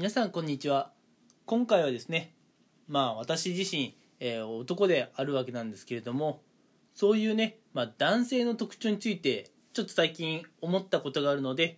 [0.00, 0.92] 皆さんこんにちは。
[1.44, 2.32] 今回はですね
[2.88, 6.40] まあ私自身、えー男であるわけなんですけれども
[6.94, 11.76] そういうね、まあ、男性の特徴についてちょっと最近思ったことがあるので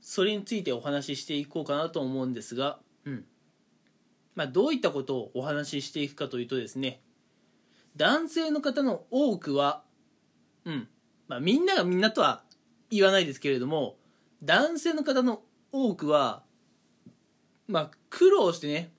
[0.00, 3.24] それについてお話ししていこうかなと思うんですが、うん。
[4.36, 7.00] まあ、どういったことをお話ししていくかというとですね
[7.96, 9.82] 男性の方の多くは、
[10.64, 10.88] うん。
[11.26, 12.44] まあ、みんながみんなとは
[12.88, 13.96] 言わないですけれども
[14.44, 16.44] 男性の方の多くは
[17.66, 18.92] まあ、苦労してね、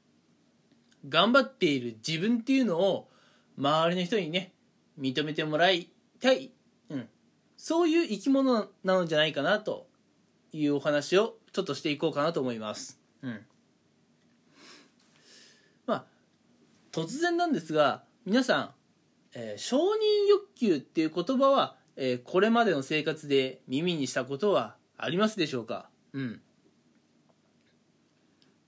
[1.07, 3.09] 頑張っている自分っていうのを、
[3.57, 4.53] 周りの人にね、
[4.99, 6.51] 認めてもらいたい。
[6.89, 7.09] うん。
[7.57, 9.87] そういう生き物なのじゃないかな、と
[10.51, 12.99] いうお話をちょっとしていこうかなと思います。
[13.21, 13.45] うん。
[15.85, 16.05] まあ、
[16.91, 18.73] 突然なんですが、皆さん、
[19.33, 25.89] えー、承認欲求っていう言葉は、えー、これまでの生活で耳にしたことはありますでしょうか？
[26.13, 26.41] うん。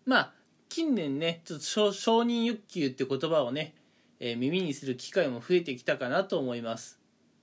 [0.08, 0.34] まあ
[0.70, 3.76] 近年ねちょっと承認欲求って言葉をね、
[4.22, 6.98] えー、耳にする機会も増えてきたかなと思います。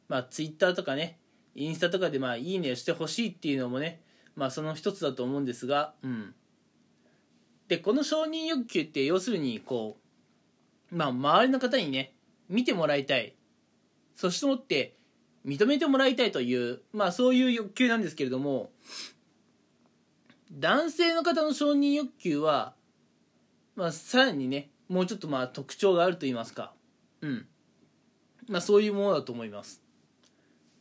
[0.09, 1.19] まあツイッターとかね
[1.55, 4.01] インスタとかでまあいいねをしてほしいっていうのもね
[4.35, 6.35] まあその一つだと思うんですがうん。
[7.69, 9.99] でこの承認欲求って要するにこ
[10.91, 12.15] うまあ周りの方にね
[12.49, 13.35] 見てもらいたい。
[14.17, 14.97] そしてもって
[15.45, 18.71] 認めてもらいたいというまあそういう欲求なんですけれども
[20.55, 22.75] 男性の方の承認欲求は、
[23.77, 26.73] まあ、さらにねもうちょっとまあ特徴があると言いますか。
[27.21, 27.47] うん。
[28.49, 29.83] まあそういうものだと思います。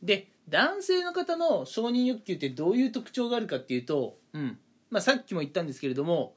[0.02, 4.58] で男性の方の承認欲求ってどういう特徴があるかっていうと、うん。
[4.94, 6.34] まあ、さっきも言ったんですけれども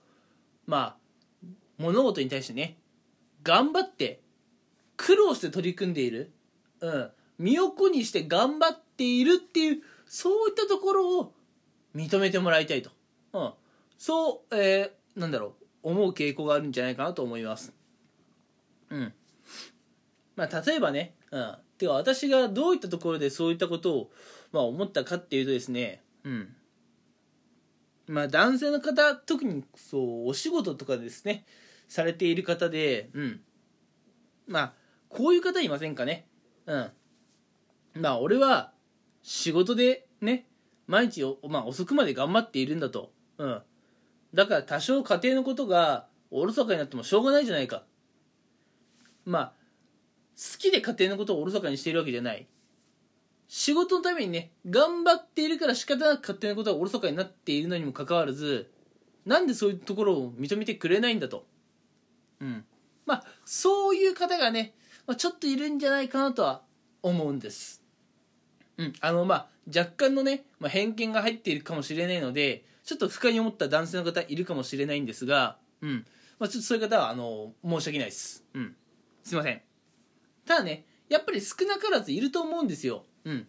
[0.65, 0.97] ま
[1.43, 2.77] あ物事に対してね
[3.43, 4.19] 頑張って
[4.95, 6.31] 苦労して取り組んでいる、
[6.79, 11.33] うん、身を粉にして頑張っているっていうそういったところを
[11.95, 12.89] 認めてもらいたいと。
[13.33, 13.53] うん、
[13.97, 15.67] そう、えー、なんだろう。
[15.83, 17.73] 思う傾向があるんじゃないかなと思います。
[18.89, 19.13] うん。
[20.35, 24.11] まあ例えばね、うん、てか私がどういったところでそういったことを、
[24.51, 26.03] まあ、思ったかっていうとですね。
[26.23, 26.55] うん。
[28.07, 31.45] まあ男性の方特にそうお仕事とかですね。
[31.87, 33.41] されている方でうん。
[34.47, 34.73] まあ
[35.09, 36.27] こういう方いませんかね。
[36.65, 36.91] うん。
[37.95, 38.73] まあ俺は
[39.23, 40.46] 仕事でね
[40.87, 43.61] 毎日まあ、遅くまで頑張っているんだとうん。
[44.33, 47.83] だから多少家庭のことがおろそかになってもしょうがないじゃないか。
[49.25, 49.53] まあ、
[50.35, 52.47] 好きで家庭のことをおろそかにしているわけじゃない。
[53.47, 58.69] 仕事のためにね、頑張っているから仕方なく家庭のことがおろそかになっているのにもかかわらず、
[59.25, 61.45] なんでそういうところを認めてくれないんだと。
[62.41, 62.65] うん。
[63.05, 66.61] まあ、そういう方がね、まあ、ちょっといるんじゃないかなとは
[67.01, 67.81] 思うんです。
[68.77, 68.93] うん。
[68.99, 76.05] あの、まあ、若干のね、まあ、偏見が入っているかもしれないので、ちょっと不快に思った男性の方いるかもしれないんですが、うん。
[76.39, 78.43] まあ、ちょっとそういう方は、あの、申し訳ないです。
[78.53, 78.75] うん。
[79.23, 79.61] すいません。
[80.45, 83.03] ただね、やっぱり少なからずいると思うんですよ。
[83.25, 83.47] うん。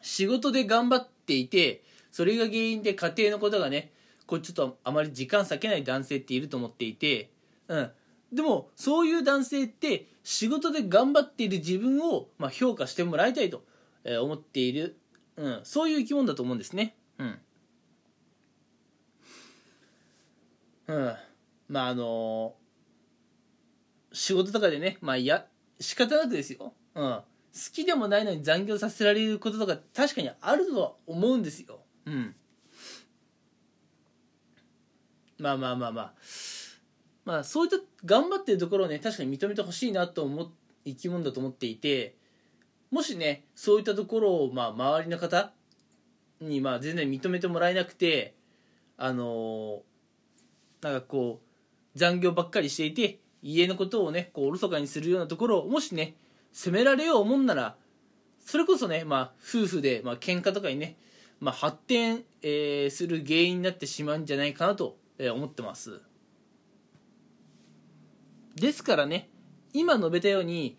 [0.00, 3.92] 仕事で頑張っていて、それが原因で家庭のことがね、
[4.26, 7.30] こうちょっとあまり時間割けない男性っていると思っていて、
[7.68, 7.90] うん。
[8.32, 13.64] でも、そういう男性って仕事で頑張っている自分を、まあ、評価してもらいたいと
[14.22, 14.96] 思っている、
[15.36, 16.96] うん、そういう生き物だと思うんですね。
[17.18, 17.38] うん。
[20.86, 21.14] うん。
[21.68, 22.54] まああの
[24.12, 25.46] 仕事とかでねまあいや
[25.80, 27.24] 仕方なくですよ、うん、好
[27.72, 31.80] きでもないのに残業させられることとか確かにあるとは思うんですよ。
[32.06, 32.34] うん。
[35.38, 36.14] まあまあまあまあ。
[37.24, 40.50] まあそういった頑張ってるところをね確かに認めてほしいなと思う
[40.84, 42.16] 生き物だと思っていて
[42.94, 45.50] もしねそういったところをまあ周りの方
[46.40, 48.34] にまあ全然認めてもらえなくて
[48.96, 49.80] あのー
[50.80, 56.14] なんかこう残業ばっかりしていて家のことをねこうおろそかにするようなところをもしね
[56.52, 57.74] 責められよう思んなら
[58.44, 60.96] それこそね、まあ、夫婦で、まあ喧嘩とかにね、
[61.40, 66.00] まあ、発展、えー、する原因になってしまうんじゃないかなと、えー、思ってます。
[68.54, 69.30] ですからね
[69.72, 70.76] 今述べたように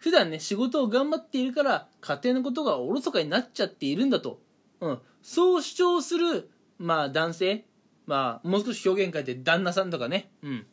[0.00, 4.40] 普段ね仕事を頑張っているから家庭のことがおろそかになっちゃっているんだと、
[4.80, 7.64] うん、そう主張する、まあ、男性。
[8.06, 10.66] まあ、もう少し表現変えて旦那さんとかね、うん、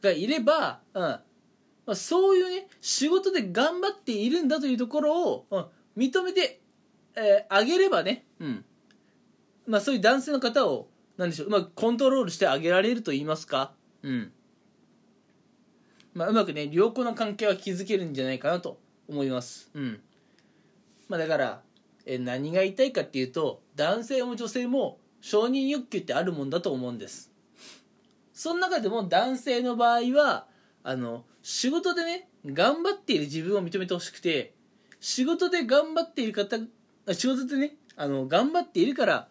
[0.00, 1.02] がいれば、うん。
[1.02, 1.22] ま
[1.88, 5.66] あ、そういうね、仕事で頑張っているんだというところを、うん、
[5.98, 6.62] 認めて、
[7.16, 8.64] えー、あげればね、うん。
[9.66, 10.88] まあそういう男性の方を、
[11.18, 14.32] なんでしょう、うまくコントロールしてあげられると言いますか、うん。
[16.14, 18.78] まあうまくね、良好な関係は築けるんじゃないかなと
[19.08, 19.70] 思います。
[19.74, 20.00] うん。
[21.08, 21.62] まあだから、
[22.06, 27.30] え何が言いたいかっていうと、男性も女性も承認欲求ってあるもんだと思うんです
[28.32, 30.46] その中でも男性の場合は
[30.82, 34.54] あの仕事でね頑張っている自分を認めてほしくて
[35.00, 36.58] 仕事で頑張っている方
[37.12, 39.28] 仕事でねあの頑張っているから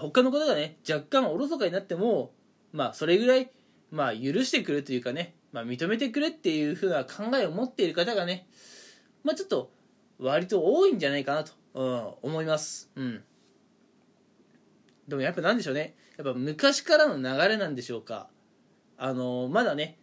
[0.00, 2.32] 他の方がね若干おろそかになっても
[2.72, 3.50] まあそれぐらい
[3.90, 8.48] まあ許してくれというかね、まあ、認めてくれっていう風な考えを持っている方がね
[9.22, 9.70] まあちょっと
[10.18, 12.90] 割と多いんじゃないかなと、うん、思います。
[12.94, 13.22] うん。
[15.08, 15.96] でもやっぱなんでしょうね。
[16.16, 18.28] やっぱ昔からの流れなんでしょうか。
[18.96, 19.98] あのまだね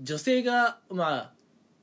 [0.00, 1.32] 女性がまあ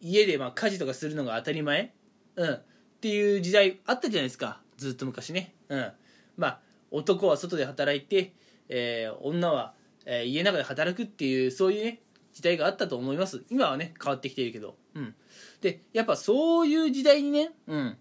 [0.02, 1.94] 家でまあ家事とかするのが当たり前、
[2.36, 2.64] うん、っ
[3.02, 4.62] ていう時代あったじゃないですか。
[4.78, 5.92] ずっと昔ね、うん、
[6.38, 6.60] まあ
[6.92, 8.34] 男は外で働いて、
[8.70, 9.74] えー、女は、
[10.06, 12.02] えー、家の中で働くっていうそういうね
[12.36, 13.44] 時代があったと思います。
[13.50, 15.16] 今はね変わってきているけど、うん、
[15.62, 17.98] でやっぱそういう時代にね、うん、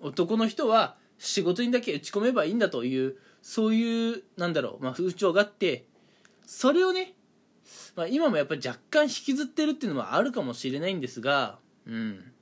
[0.00, 5.86] 男の人は仕事にだけ打ち込めばいいんだというそういうなんだろう、まあ、風潮があって
[6.46, 7.14] それをね
[7.96, 12.32] まあ、今もやっぱり若干引きずってるっていうのもあるかもしれないんですが、うん。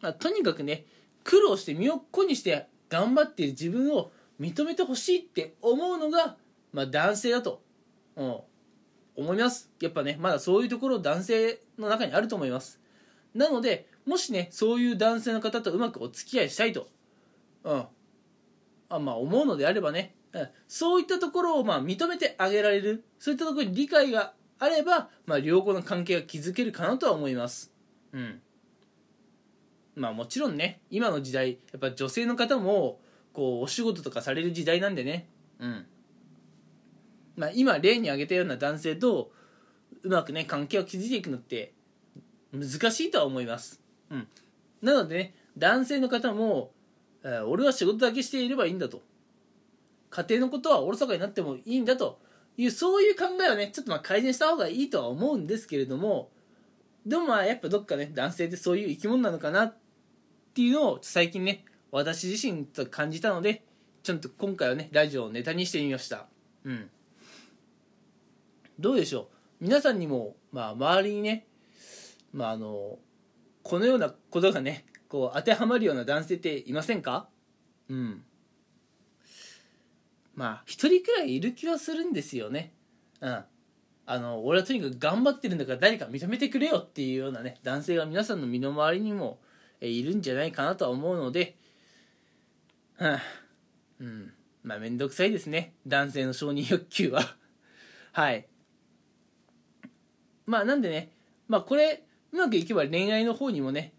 [0.00, 0.84] まあ、とにかくね
[1.22, 6.36] 苦労して身を粉にして頑張っている自分を認めてほしいって思うのが、
[6.72, 7.62] まあ、男性だと、
[8.16, 8.36] うん、
[9.16, 9.70] 思います。
[9.80, 12.80] やっぱねまだそういうところ男性の中にあると思います。
[13.34, 16.88] なのでもしねそういう男性の方とうまくお付き合いしたいと、
[17.64, 17.84] うん。
[18.88, 20.48] あまあ、思うのであればねうん。
[20.68, 23.04] そういったところをまあ認めてあげられる。
[23.18, 27.72] そういったところに理解があれば、まあ、良好な関係が築けるかなとは思います。
[28.12, 28.40] うん。
[29.94, 33.00] まあもちろんね今の時代やっぱ女性の方も
[33.32, 35.28] こうお仕事とかされる時代なんでね。
[35.58, 35.86] うん。
[37.36, 39.32] まあ今例に挙げたような男性と
[40.02, 41.72] うまくね関係を築いていくのって
[42.52, 43.80] 難しいとは思います。
[44.10, 44.28] うん。
[44.82, 46.72] なのでね男性の方も、
[47.22, 49.02] えー、俺は仕事だけしていればいいんだと。
[50.10, 52.20] 家庭のことはおろそかになってもいいんだと。
[52.56, 56.30] いうそういう考えをねちょっとまあ改善した方がいいとは思うんですけれども
[57.06, 59.76] でもまあやっぱどっかね男性ってそういう生き物なのかなっ
[60.54, 63.62] ていうのを最近ね私自身と感じたので
[64.02, 66.26] ちょっと今回はねラジオをネタにしてみました。
[66.64, 66.90] うん。
[68.78, 69.30] どうでしょ
[69.60, 69.64] う。
[69.64, 71.46] 皆さんにも、まあ、周りにね、
[72.32, 72.98] まあ、あの
[73.62, 77.28] このようなことがねこう当てはまるような男性っていませんか？
[77.88, 78.24] うん。
[80.34, 82.72] まあ一人くらいいる気はするんですよね。
[83.20, 83.44] うん。
[84.04, 89.38] あの俺はとにかく頑張ってるんだから誰か認めてくれよっていうようなね男性が皆さんの身の回りにも
[89.80, 91.56] いるんじゃないかなとは思うので、
[92.96, 93.22] はあ、
[94.00, 94.32] うん。
[94.64, 95.74] まあ面倒くさいですね。
[95.86, 97.36] 男性の承認欲求は。
[98.12, 98.48] はい。
[100.52, 101.10] まあなんでね
[101.48, 103.94] まあこれうまくいけば恋愛の方にもね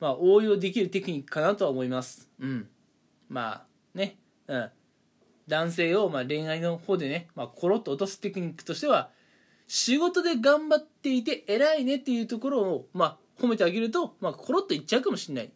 [0.00, 2.28] まあ応用できるテクニックかなとは思います。
[2.38, 2.68] うん。
[3.30, 4.18] まあね
[4.48, 4.70] うん。
[5.48, 9.08] 男性をま恋愛の方でね、まあ、コロッと落とすテクニックとしては
[9.66, 15.50] 仕事で頑張っていて偉いねっていうところを、まあ、褒めてあげると、まあ、コロッといっちゃうかもしれない。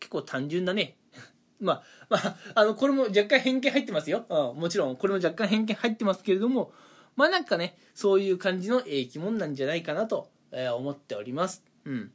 [0.00, 0.96] 結構単純だね。
[1.60, 6.72] まあまああのこれも若干偏見入ってますよ、うん、もちろんこれも若干偏見入ってますけれども
[7.16, 11.64] まあなんかねそういう感じの生き物なんじゃないかなと、え、思っております。
[11.84, 12.12] うん。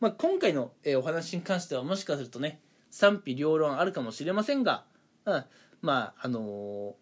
[0.00, 2.60] まあ、今回の、え、お話に関してはもしかするとね
[2.90, 4.84] 賛否両論あるかもしれませんが、
[5.24, 5.44] うん、
[5.80, 6.94] まああのー、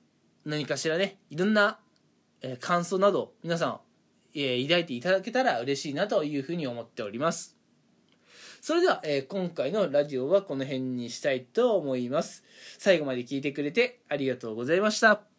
[0.44, 1.79] 何かしらねいろんな、
[2.43, 3.81] え、感想など皆さん、
[4.34, 7.56] えー、抱いていただけたら嬉しいなというふうに思っております。
[8.60, 12.44] それでは、えー、今回のラジオはこの辺にしたいと思います。
[12.79, 15.31] 最後まで聞いてくれてありがとうございました。